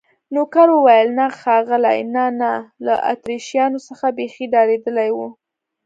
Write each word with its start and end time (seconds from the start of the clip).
نوکر 0.33 0.67
وویل: 0.73 1.07
نه 1.19 1.27
ښاغلي، 1.39 1.99
نه، 2.15 2.25
نه، 2.39 2.51
له 2.85 2.93
اتریشیانو 3.13 3.79
څخه 3.87 4.05
بیخي 4.17 4.45
ډارېدلی 4.53 5.09
و. 5.13 5.17